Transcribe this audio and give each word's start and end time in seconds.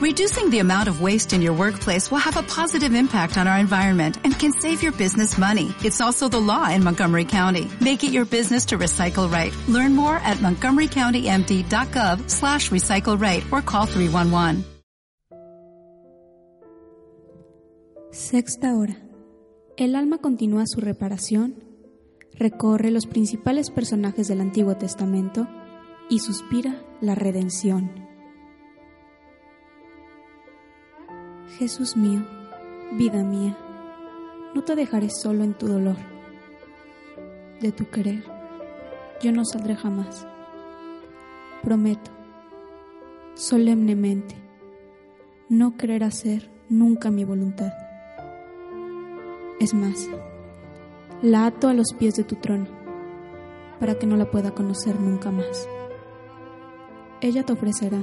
Reducing 0.00 0.48
the 0.48 0.60
amount 0.60 0.88
of 0.88 1.02
waste 1.02 1.34
in 1.34 1.42
your 1.42 1.52
workplace 1.52 2.10
will 2.10 2.24
have 2.24 2.38
a 2.38 2.42
positive 2.42 2.94
impact 2.94 3.36
on 3.36 3.46
our 3.46 3.58
environment 3.58 4.16
and 4.24 4.32
can 4.32 4.50
save 4.50 4.82
your 4.82 4.92
business 4.92 5.36
money. 5.36 5.74
It's 5.84 6.00
also 6.00 6.26
the 6.26 6.40
law 6.40 6.70
in 6.70 6.82
Montgomery 6.82 7.26
County. 7.26 7.68
Make 7.82 8.02
it 8.02 8.10
your 8.10 8.24
business 8.24 8.64
to 8.68 8.78
recycle 8.78 9.30
right. 9.30 9.52
Learn 9.68 9.94
more 9.94 10.16
at 10.24 10.38
montgomerycountymd.gov 10.38 12.30
slash 12.30 12.70
recycle 12.70 13.20
right 13.20 13.44
or 13.52 13.60
call 13.60 13.84
311. 13.84 14.64
Sexta 18.10 18.74
hora. 18.74 18.96
El 19.76 19.94
alma 19.94 20.16
continúa 20.16 20.64
su 20.66 20.80
reparación, 20.80 21.62
recorre 22.32 22.90
los 22.90 23.04
principales 23.04 23.70
personajes 23.70 24.28
del 24.28 24.40
Antiguo 24.40 24.78
Testamento 24.78 25.46
y 26.08 26.20
suspira 26.20 26.82
la 27.02 27.14
redención. 27.14 28.09
Jesús 31.60 31.94
mío, 31.94 32.22
vida 32.92 33.22
mía, 33.22 33.54
no 34.54 34.64
te 34.64 34.74
dejaré 34.74 35.10
solo 35.10 35.44
en 35.44 35.52
tu 35.52 35.68
dolor. 35.68 35.98
De 37.60 37.70
tu 37.70 37.90
querer, 37.90 38.24
yo 39.20 39.30
no 39.30 39.44
saldré 39.44 39.76
jamás. 39.76 40.26
Prometo, 41.62 42.10
solemnemente, 43.34 44.36
no 45.50 45.76
querer 45.76 46.02
hacer 46.02 46.50
nunca 46.70 47.10
mi 47.10 47.26
voluntad. 47.26 47.74
Es 49.60 49.74
más, 49.74 50.08
la 51.20 51.44
ato 51.44 51.68
a 51.68 51.74
los 51.74 51.92
pies 51.92 52.14
de 52.14 52.24
tu 52.24 52.36
trono, 52.36 52.68
para 53.78 53.96
que 53.96 54.06
no 54.06 54.16
la 54.16 54.30
pueda 54.30 54.52
conocer 54.52 54.98
nunca 54.98 55.30
más. 55.30 55.68
Ella 57.20 57.44
te 57.44 57.52
ofrecerá, 57.52 58.00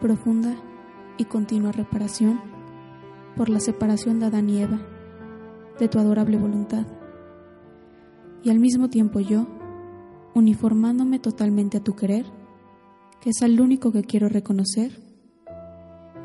profunda 0.00 0.56
y 1.18 1.24
continua 1.24 1.72
reparación 1.72 2.40
por 3.36 3.48
la 3.48 3.60
separación 3.60 4.18
de 4.18 4.26
Adán 4.26 4.48
y 4.48 4.62
Eva 4.62 4.80
de 5.78 5.88
tu 5.88 5.98
adorable 5.98 6.38
voluntad. 6.38 6.86
Y 8.42 8.50
al 8.50 8.58
mismo 8.58 8.88
tiempo 8.88 9.20
yo, 9.20 9.46
uniformándome 10.34 11.18
totalmente 11.18 11.78
a 11.78 11.82
tu 11.82 11.94
querer, 11.94 12.24
que 13.20 13.30
es 13.30 13.42
el 13.42 13.60
único 13.60 13.92
que 13.92 14.04
quiero 14.04 14.28
reconocer, 14.28 14.92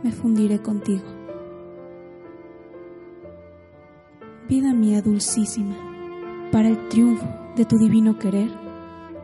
me 0.04 0.12
fundiré 0.12 0.62
contigo. 0.62 1.04
Vida 4.48 4.74
mía 4.74 5.02
dulcísima, 5.02 5.76
para 6.52 6.70
el 6.70 6.90
triunfo 6.90 7.28
de 7.56 7.66
tu 7.66 7.78
divino 7.78 8.18
querer, 8.18 8.50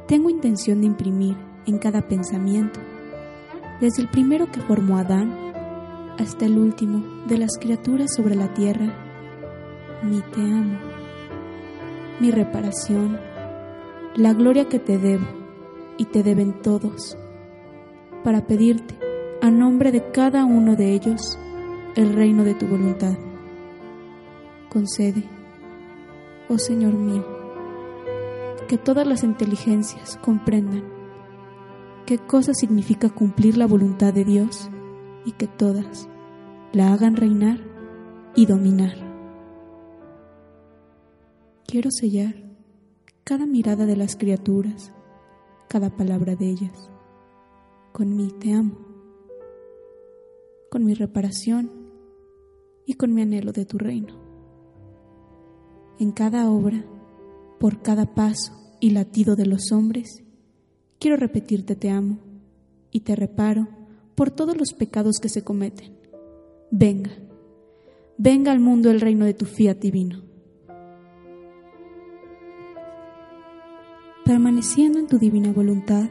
tengo 0.07 0.29
intención 0.29 0.81
de 0.81 0.87
imprimir 0.87 1.37
en 1.65 1.77
cada 1.79 2.07
pensamiento, 2.07 2.79
desde 3.81 4.01
el 4.01 4.07
primero 4.07 4.49
que 4.51 4.61
formó 4.61 4.97
Adán 4.97 5.46
hasta 6.17 6.45
el 6.45 6.57
último 6.57 7.25
de 7.27 7.37
las 7.37 7.57
criaturas 7.59 8.13
sobre 8.15 8.35
la 8.35 8.53
tierra, 8.53 8.93
mi 10.03 10.21
te 10.21 10.41
amo, 10.41 10.77
mi 12.19 12.31
reparación, 12.31 13.19
la 14.15 14.33
gloria 14.33 14.67
que 14.67 14.79
te 14.79 14.97
debo 14.97 15.25
y 15.97 16.05
te 16.05 16.23
deben 16.23 16.61
todos, 16.61 17.17
para 18.23 18.47
pedirte, 18.47 18.97
a 19.41 19.51
nombre 19.51 19.91
de 19.91 20.11
cada 20.11 20.45
uno 20.45 20.75
de 20.75 20.93
ellos, 20.93 21.37
el 21.95 22.13
reino 22.13 22.43
de 22.43 22.55
tu 22.55 22.67
voluntad. 22.67 23.17
Concede, 24.69 25.23
oh 26.49 26.57
Señor 26.57 26.93
mío, 26.93 27.25
que 28.67 28.77
todas 28.77 29.07
las 29.07 29.23
inteligencias 29.23 30.17
comprendan 30.17 30.83
qué 32.05 32.17
cosa 32.17 32.53
significa 32.53 33.09
cumplir 33.09 33.57
la 33.57 33.67
voluntad 33.67 34.13
de 34.13 34.25
Dios 34.25 34.69
y 35.27 35.33
que 35.33 35.45
todas 35.45 36.07
la 36.71 36.93
hagan 36.93 37.17
reinar 37.17 37.59
y 38.33 38.45
dominar. 38.45 38.95
Quiero 41.65 41.91
sellar 41.91 42.33
cada 43.25 43.45
mirada 43.45 43.85
de 43.85 43.97
las 43.97 44.15
criaturas, 44.15 44.93
cada 45.67 45.89
palabra 45.89 46.37
de 46.37 46.49
ellas, 46.49 46.89
con 47.91 48.15
mi 48.15 48.31
te 48.31 48.53
amo, 48.53 48.77
con 50.71 50.85
mi 50.85 50.93
reparación 50.93 51.71
y 52.85 52.93
con 52.93 53.13
mi 53.13 53.21
anhelo 53.21 53.51
de 53.51 53.65
tu 53.65 53.77
reino. 53.77 54.15
En 55.99 56.13
cada 56.13 56.49
obra, 56.49 56.85
por 57.59 57.81
cada 57.81 58.15
paso 58.15 58.53
y 58.79 58.91
latido 58.91 59.35
de 59.35 59.45
los 59.45 59.73
hombres, 59.73 60.23
quiero 60.99 61.17
repetirte 61.17 61.75
te 61.75 61.89
amo 61.89 62.19
y 62.91 63.01
te 63.01 63.13
reparo 63.17 63.86
por 64.17 64.31
todos 64.31 64.57
los 64.57 64.73
pecados 64.73 65.19
que 65.21 65.29
se 65.29 65.43
cometen. 65.43 65.95
Venga, 66.71 67.11
venga 68.17 68.51
al 68.51 68.59
mundo 68.59 68.89
el 68.89 68.99
reino 68.99 69.25
de 69.25 69.35
tu 69.35 69.45
fiat 69.45 69.77
divino. 69.77 70.23
Permaneciendo 74.25 74.97
en 74.97 75.05
tu 75.05 75.19
divina 75.19 75.53
voluntad, 75.53 76.09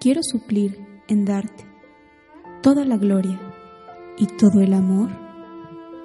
quiero 0.00 0.22
suplir 0.22 0.78
en 1.08 1.26
darte 1.26 1.66
toda 2.62 2.86
la 2.86 2.96
gloria 2.96 3.38
y 4.16 4.26
todo 4.38 4.62
el 4.62 4.72
amor 4.72 5.10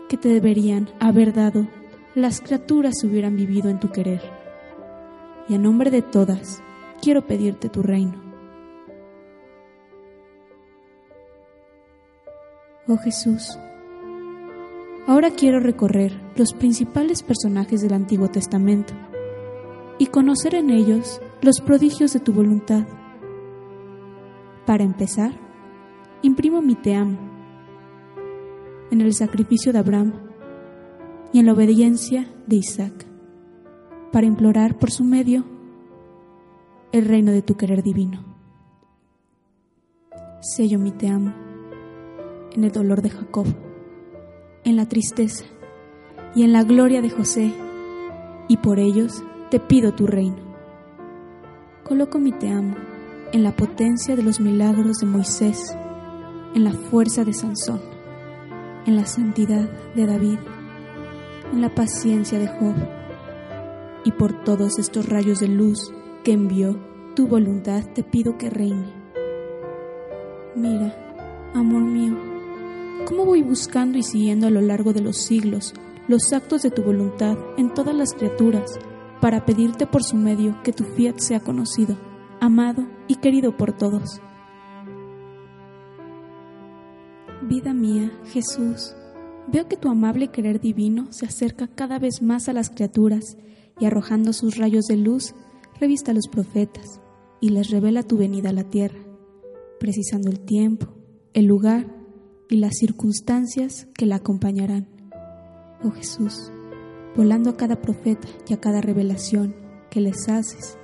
que 0.09 0.17
te 0.17 0.27
deberían 0.27 0.89
haber 0.99 1.33
dado 1.33 1.65
las 2.13 2.41
criaturas 2.41 2.95
si 2.99 3.07
hubieran 3.07 3.37
vivido 3.37 3.69
en 3.69 3.79
tu 3.79 3.89
querer. 3.89 4.21
Y 5.47 5.55
a 5.55 5.57
nombre 5.57 5.91
de 5.91 6.01
todas, 6.01 6.61
quiero 7.01 7.25
pedirte 7.25 7.69
tu 7.69 7.81
reino 7.81 8.30
Oh 12.87 12.97
Jesús, 12.97 13.59
ahora 15.05 15.29
quiero 15.29 15.59
recorrer 15.59 16.19
los 16.35 16.53
principales 16.53 17.21
personajes 17.21 17.81
del 17.81 17.93
Antiguo 17.93 18.29
Testamento 18.29 18.95
y 19.99 20.07
conocer 20.07 20.55
en 20.55 20.71
ellos 20.71 21.21
los 21.43 21.61
prodigios 21.61 22.11
de 22.13 22.19
tu 22.19 22.33
voluntad. 22.33 22.87
Para 24.65 24.83
empezar, 24.83 25.31
imprimo 26.23 26.63
mi 26.63 26.73
te 26.73 26.95
amo 26.95 27.19
en 28.89 29.01
el 29.01 29.13
sacrificio 29.13 29.71
de 29.71 29.79
Abraham 29.79 30.13
y 31.31 31.39
en 31.39 31.45
la 31.45 31.53
obediencia 31.53 32.33
de 32.47 32.55
Isaac, 32.55 33.05
para 34.11 34.25
implorar 34.25 34.79
por 34.79 34.89
su 34.89 35.03
medio 35.03 35.45
el 36.91 37.05
reino 37.05 37.31
de 37.31 37.43
tu 37.43 37.55
querer 37.55 37.83
divino. 37.83 38.25
Sello 40.41 40.79
mi 40.79 40.91
te 40.91 41.07
amo 41.07 41.50
en 42.53 42.63
el 42.63 42.71
dolor 42.71 43.01
de 43.01 43.09
Jacob, 43.09 43.45
en 44.63 44.75
la 44.75 44.87
tristeza 44.87 45.45
y 46.35 46.43
en 46.43 46.53
la 46.53 46.63
gloria 46.63 47.01
de 47.01 47.09
José, 47.09 47.51
y 48.47 48.57
por 48.57 48.79
ellos 48.79 49.23
te 49.49 49.59
pido 49.59 49.93
tu 49.93 50.07
reino. 50.07 50.37
Coloco 51.83 52.19
mi 52.19 52.31
te 52.31 52.49
amo 52.49 52.75
en 53.33 53.43
la 53.43 53.55
potencia 53.55 54.15
de 54.15 54.23
los 54.23 54.39
milagros 54.39 54.97
de 54.97 55.07
Moisés, 55.07 55.75
en 56.53 56.63
la 56.63 56.73
fuerza 56.73 57.23
de 57.23 57.33
Sansón, 57.33 57.81
en 58.85 58.95
la 58.95 59.05
santidad 59.05 59.69
de 59.95 60.05
David, 60.05 60.39
en 61.53 61.61
la 61.61 61.73
paciencia 61.73 62.39
de 62.39 62.47
Job, 62.47 62.75
y 64.03 64.11
por 64.11 64.43
todos 64.43 64.79
estos 64.79 65.07
rayos 65.07 65.39
de 65.39 65.47
luz 65.47 65.93
que 66.23 66.33
envió 66.33 66.77
tu 67.15 67.27
voluntad 67.27 67.83
te 67.93 68.03
pido 68.03 68.37
que 68.37 68.49
reine. 68.49 68.93
Mira, 70.55 70.95
amor 71.53 71.83
mío, 71.83 72.30
¿Cómo 73.05 73.25
voy 73.25 73.41
buscando 73.41 73.97
y 73.97 74.03
siguiendo 74.03 74.47
a 74.47 74.51
lo 74.51 74.61
largo 74.61 74.93
de 74.93 75.01
los 75.01 75.17
siglos 75.17 75.73
los 76.07 76.33
actos 76.33 76.61
de 76.61 76.71
tu 76.71 76.83
voluntad 76.83 77.37
en 77.57 77.73
todas 77.73 77.95
las 77.95 78.13
criaturas 78.13 78.79
para 79.19 79.45
pedirte 79.45 79.85
por 79.87 80.03
su 80.03 80.15
medio 80.15 80.61
que 80.63 80.71
tu 80.71 80.83
fiat 80.83 81.17
sea 81.17 81.39
conocido, 81.39 81.97
amado 82.39 82.87
y 83.07 83.15
querido 83.15 83.57
por 83.57 83.73
todos? 83.73 84.21
Vida 87.41 87.73
mía, 87.73 88.11
Jesús, 88.25 88.95
veo 89.51 89.67
que 89.67 89.77
tu 89.77 89.89
amable 89.89 90.29
querer 90.29 90.61
divino 90.61 91.11
se 91.11 91.25
acerca 91.25 91.67
cada 91.67 91.99
vez 91.99 92.21
más 92.21 92.49
a 92.49 92.53
las 92.53 92.69
criaturas 92.69 93.37
y 93.79 93.85
arrojando 93.85 94.31
sus 94.31 94.57
rayos 94.57 94.85
de 94.85 94.97
luz, 94.97 95.33
revista 95.79 96.11
a 96.11 96.13
los 96.13 96.27
profetas 96.27 97.01
y 97.39 97.49
les 97.49 97.69
revela 97.71 98.03
tu 98.03 98.17
venida 98.17 98.49
a 98.49 98.53
la 98.53 98.69
tierra, 98.69 98.99
precisando 99.79 100.29
el 100.29 100.39
tiempo, 100.41 100.87
el 101.33 101.45
lugar 101.45 102.00
y 102.51 102.57
las 102.57 102.73
circunstancias 102.79 103.87
que 103.97 104.05
la 104.05 104.17
acompañarán. 104.17 104.85
Oh 105.85 105.91
Jesús, 105.91 106.51
volando 107.15 107.49
a 107.49 107.55
cada 107.55 107.77
profeta 107.81 108.27
y 108.45 108.53
a 108.53 108.59
cada 108.59 108.81
revelación 108.81 109.55
que 109.89 110.01
les 110.01 110.27
haces, 110.27 110.77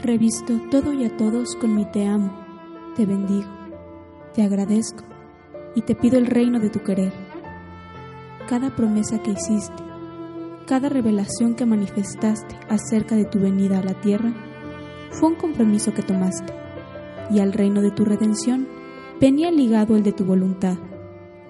revisto 0.00 0.60
todo 0.70 0.92
y 0.92 1.04
a 1.04 1.16
todos 1.16 1.56
con 1.56 1.74
mi 1.74 1.90
te 1.90 2.06
amo, 2.06 2.32
te 2.94 3.04
bendigo, 3.04 3.48
te 4.32 4.42
agradezco 4.42 5.02
y 5.74 5.82
te 5.82 5.96
pido 5.96 6.18
el 6.18 6.26
reino 6.26 6.60
de 6.60 6.70
tu 6.70 6.84
querer. 6.84 7.12
Cada 8.48 8.76
promesa 8.76 9.20
que 9.20 9.32
hiciste, 9.32 9.82
cada 10.66 10.88
revelación 10.88 11.56
que 11.56 11.66
manifestaste 11.66 12.54
acerca 12.68 13.16
de 13.16 13.24
tu 13.24 13.40
venida 13.40 13.80
a 13.80 13.84
la 13.84 14.00
tierra, 14.00 14.32
fue 15.10 15.30
un 15.30 15.34
compromiso 15.34 15.92
que 15.92 16.02
tomaste, 16.02 16.52
y 17.32 17.40
al 17.40 17.52
reino 17.52 17.82
de 17.82 17.90
tu 17.90 18.04
redención 18.04 18.68
venía 19.20 19.50
ligado 19.50 19.96
el 19.96 20.04
de 20.04 20.12
tu 20.12 20.24
voluntad. 20.24 20.78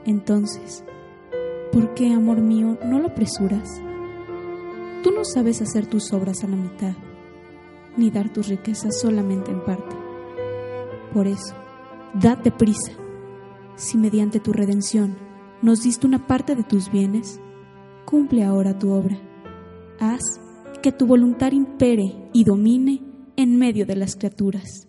Entonces, 0.08 0.84
¿por 1.70 1.93
qué, 1.93 2.14
amor 2.14 2.40
mío, 2.40 2.78
no 2.82 2.99
lo 2.99 3.08
apresuras? 3.08 3.69
Tú 5.02 5.10
no 5.10 5.22
sabes 5.22 5.60
hacer 5.60 5.87
tus 5.87 6.14
obras 6.14 6.43
a 6.43 6.49
la 6.49 6.56
mitad, 6.56 6.94
ni 7.94 8.10
dar 8.10 8.32
tus 8.32 8.49
riquezas 8.49 8.99
solamente 8.99 9.50
en 9.50 9.62
parte. 9.62 9.94
Por 11.12 11.26
eso, 11.26 11.55
date 12.14 12.50
prisa. 12.50 12.93
Si 13.76 13.99
mediante 13.99 14.40
tu 14.40 14.55
redención 14.55 15.19
nos 15.60 15.82
diste 15.82 16.06
una 16.06 16.26
parte 16.26 16.56
de 16.56 16.64
tus 16.64 16.90
bienes, 16.90 17.38
cumple 18.06 18.44
ahora 18.44 18.78
tu 18.78 18.93
obra. 18.93 19.19
Haz 20.00 20.22
que 20.82 20.90
tu 20.90 21.06
voluntad 21.06 21.52
impere 21.52 22.31
y 22.32 22.44
domine 22.44 23.02
en 23.37 23.58
medio 23.58 23.84
de 23.84 23.96
las 23.96 24.16
criaturas. 24.16 24.88